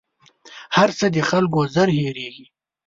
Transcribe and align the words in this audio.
هر 0.75 0.89
څه 0.99 1.05
د 1.15 1.17
خلکو 1.29 1.59
ژر 1.73 1.89
هېرېـږي 1.97 2.45